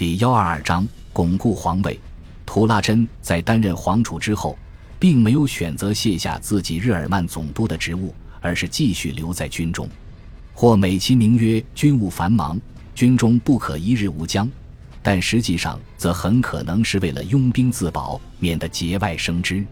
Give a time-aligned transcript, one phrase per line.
[0.00, 2.00] 第幺二二章巩固皇位。
[2.46, 4.56] 图拉真在担任皇储之后，
[4.98, 9.86] 并没有选择卸下自己日耳曼总督的职务，而是继续留在军中，
[10.54, 12.58] 或美其名曰军务繁忙，
[12.94, 14.50] 军中不可一日无将。
[15.02, 19.62] 但实际上，则很可能是为了拥兵自保，免得节外生枝。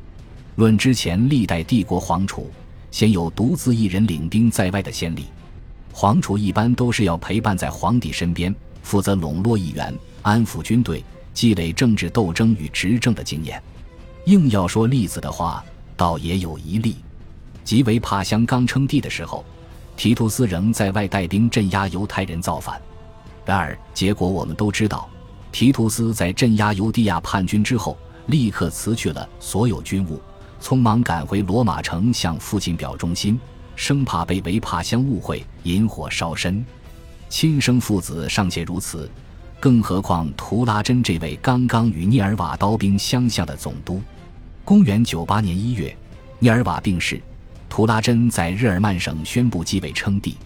[0.56, 2.50] 论之前历代帝国皇储，
[2.90, 5.24] 鲜有独自一人领兵在外的先例。
[5.90, 9.92] 皇储一般都是要陪伴在皇帝身边，负责笼络议员、
[10.22, 13.62] 安抚军队、积累政治斗争与执政的经验。
[14.26, 15.64] 硬要说例子的话，
[15.96, 16.96] 倒也有一例，
[17.64, 19.44] 即为帕乡刚称帝的时候，
[19.96, 22.80] 提图斯仍在外带兵镇压犹太人造反。
[23.44, 25.08] 然而结果我们都知道。
[25.50, 30.20] 提图斯在镇压犹地亚叛军之后，立刻辞去了所有军务，
[30.60, 33.40] 匆忙赶回罗马城向父亲表忠心，
[33.74, 36.64] 生怕被维帕乡误会，引火烧身。
[37.28, 39.10] 亲生父子尚且如此，
[39.60, 44.02] 更何况图拉真这位刚刚与涅尔瓦刀兵相向的总督？
[44.64, 45.96] 公元九八年一月，
[46.38, 47.20] 涅尔瓦病逝，
[47.68, 50.36] 图拉真在日耳曼省宣布继位称帝。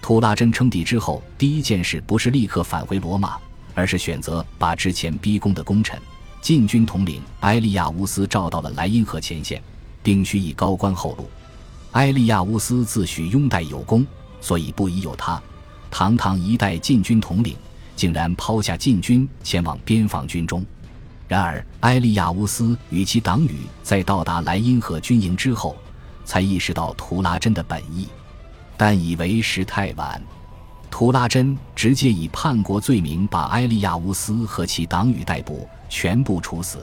[0.00, 3.36] 图拉真称帝之后，第一件事不是立刻返回罗马。
[3.74, 5.96] 而是选择把之前逼宫的功臣、
[6.40, 9.62] 禁军统领埃利亚乌斯召到了莱茵河前线，
[10.02, 11.30] 并许以高官厚禄。
[11.92, 14.04] 埃利亚乌斯自诩拥戴有功，
[14.40, 15.40] 所以不疑有他。
[15.90, 17.56] 堂堂一代禁军统领，
[17.96, 20.64] 竟然抛下禁军前往边防军中。
[21.26, 25.76] 然而，埃利亚乌斯与其党羽在到达莱茵河军营之后，
[26.24, 28.08] 才意识到图拉真的本意，
[28.76, 30.22] 但已为时太晚。
[30.90, 36.78] 图拉真直接以叛国罪名把埃利亚乌斯和其党羽逮捕，全部处死。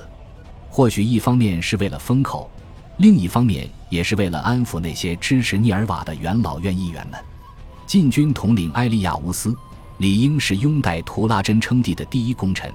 [0.69, 2.49] 或许一方面是为了封口，
[2.97, 7.19] 另一方面也是为了安抚那些支持涅尔瓦的元老院议员们。
[7.86, 9.55] 禁军统领埃利亚乌斯
[9.97, 12.72] 理应是拥戴图拉真称帝的第一功臣，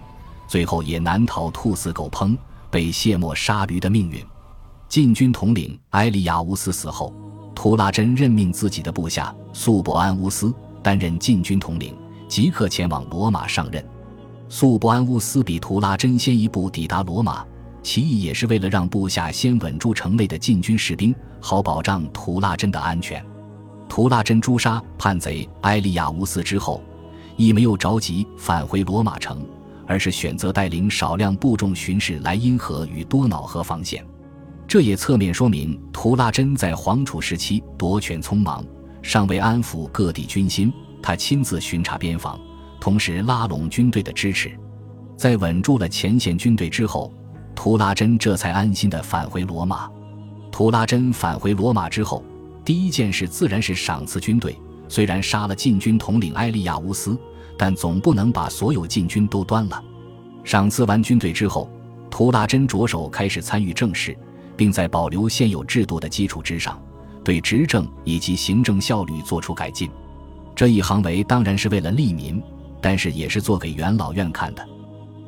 [0.47, 2.37] 最后也难逃兔死狗烹、
[2.71, 4.25] 被卸磨杀驴的命运。
[4.89, 7.15] 禁军统领埃利亚乌斯死后，
[7.55, 10.53] 图拉真任命自己的部下素伯安乌斯。
[10.83, 11.95] 担任禁军统领，
[12.27, 13.85] 即刻前往罗马上任。
[14.49, 17.45] 素伯安乌斯比图拉真先一步抵达罗马，
[17.83, 23.23] 其意也是为了让部下先稳住城内的禁军士兵，好保障图拉真的安全。
[23.91, 26.81] 图拉真诛杀叛贼埃利亚乌斯之后，
[27.37, 29.45] 亦没有着急返回罗马城，
[29.85, 34.07] 而是选择带领少量部众巡视莱茵河与多瑙河防线。
[34.69, 38.65] 这也侧面说明图拉真在皇储时期夺权匆忙。
[39.03, 40.73] 尚未安抚各地军心，
[41.03, 42.39] 他亲自巡查边防，
[42.81, 44.57] 同时拉拢军队的支持。
[45.17, 47.13] 在稳住了前线军队之后，
[47.57, 49.91] 图拉真这才安心地返回罗马。
[50.53, 52.23] 图拉真返回罗马之后，
[52.71, 54.57] 第一件事自然是赏赐军队。
[54.89, 57.19] 虽然杀了禁军统领埃利亚乌斯，
[57.59, 59.83] 但总不能把所有禁军都端了。
[60.45, 61.69] 赏赐完军队之后，
[62.09, 64.17] 图拉真着手开始参与政事，
[64.57, 66.81] 并在保留现有制度的基础之上。
[67.25, 69.91] 对执政以及行政效率做出改进，
[70.55, 72.41] 这一行为当然是为了利民，
[72.81, 74.65] 但是也是做给元老院看的。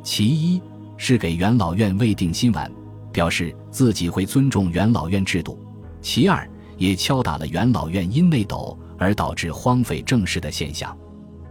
[0.04, 0.62] 其一
[0.96, 2.70] 是给元老院未定心丸，
[3.12, 5.58] 表示自己会尊重元老院制度；
[6.00, 6.48] 其二
[6.82, 10.96] 也敲打了元老院因内斗而导致荒废政事的现象。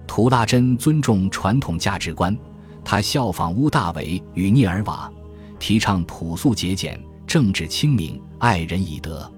[0.06, 2.38] 图拉真尊重传统价值观，
[2.84, 5.10] 他效仿乌大维与涅尔瓦，
[5.58, 9.32] 提倡朴素节俭、政治清明、爱人以德。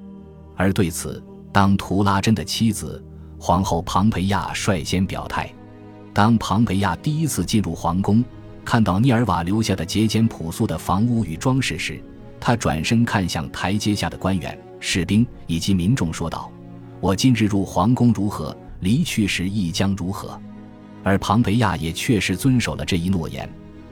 [0.55, 3.03] 而对此，当图拉真的妻子
[3.37, 5.47] 皇后庞培亚率先表态。
[6.11, 8.25] 当庞培亚第一次进入皇宫，
[8.65, 12.03] 看到涅尔瓦留下的节俭朴素的房屋与装饰时，
[12.39, 16.51] 他转身看向台阶下的官员、士兵以及民众，说道
[16.99, 20.37] ：“我今日入皇宫如何，离去时亦将如何。”
[21.01, 23.49] 而庞培亚也确实遵守了这一诺言，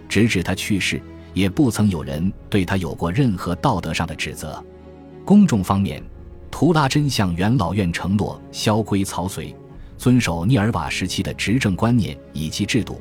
[0.10, 1.02] 直至他去世，
[1.34, 4.62] 也不曾有人对他有过任何道德上的指责。
[5.24, 6.04] 公众方面。
[6.54, 9.56] 图拉真向元老院承诺萧规曹随，
[9.98, 13.00] 遵守涅尔瓦时期的执政观念以及制度，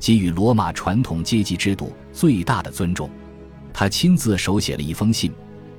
[0.00, 3.08] 给予罗马传统阶级制度最大的尊重。
[3.72, 5.30] 他亲自手写了一封信，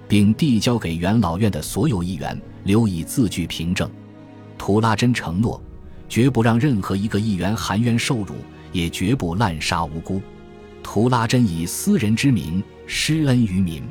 [0.08, 3.90] 并递交给元老院的所有议员，留以字据凭证。
[4.58, 5.62] 图拉真承诺，
[6.08, 8.36] 绝不让任何一个议员含冤受辱，
[8.72, 10.22] 也绝不滥杀无辜。
[10.82, 13.84] 图拉真以私人之名施恩于民。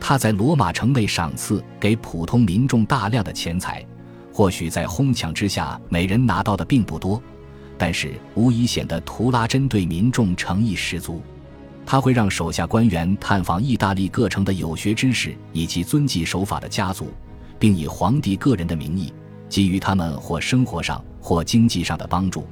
[0.00, 3.86] 他在罗马城内赏赐给普通民众大量的钱财，
[4.32, 7.22] 或许在哄抢之下，每人拿到的并不多，
[7.78, 11.22] 但是无疑显得图拉真对民众诚意十足。
[11.84, 17.12] 他会让手下官员探访意大利各城的有学之士以及遵纪守法的家族，
[17.58, 19.12] 并以皇帝个人的名义
[19.48, 22.46] 给予他们或生活上或经济上的帮助。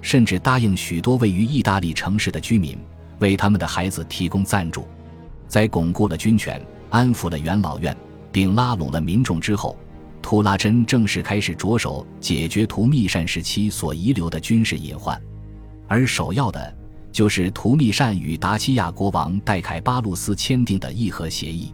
[0.00, 2.76] 甚至答应许多位于意大利城市的居民
[3.20, 4.84] 为他们的孩子提供赞助。
[5.46, 6.60] 在巩固了军权、
[6.90, 7.96] 安抚了元老院，
[8.32, 9.76] 并拉拢了民众之后，
[10.20, 15.20] 图拉真正式开始着手解决图密善时期所遗留的军事隐患，
[15.86, 16.74] 而首要的
[17.12, 21.72] 就是图密善与达西亚国王戴凯巴路斯签订的议和协议。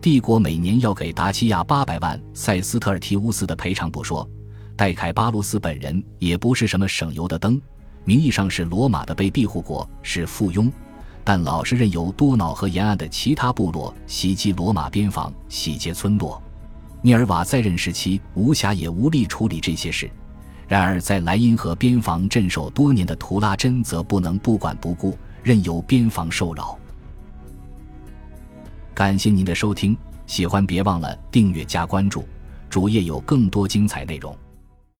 [0.00, 4.26] 帝国每年要给达西亚八百万塞斯特尔提乌斯的赔偿不说，
[4.74, 7.60] 戴凯巴路斯本人也不是什么省油的灯，
[8.04, 10.72] 名义上是罗马的被庇护国，是附庸。
[11.22, 16.42] 但老是任由多瑙河沿岸的其他部落袭击罗马边防、洗劫村落。
[17.02, 20.10] 涅尔瓦在任时期无暇也无力处理这些事。
[20.70, 26.78] 然而，在莱茵河边防镇守多年的图拉真则不能不管不顾，任由边防受扰。
[28.94, 29.96] 感谢您的收听，
[30.28, 32.24] 喜欢别忘了订阅加关注，
[32.68, 34.32] 主页有更多精彩内容。